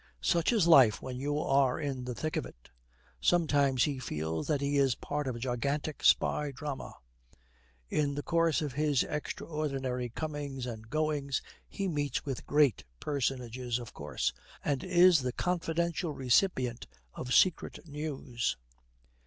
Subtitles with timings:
[0.23, 2.71] Such is life when you are in the thick of it.
[3.19, 6.95] Sometimes he feels that he is part of a gigantic spy drama.
[7.87, 13.93] In the course of his extraordinary comings and goings he meets with Great Personages, of
[13.93, 14.33] course,
[14.65, 18.57] and is the confidential recipient of secret news.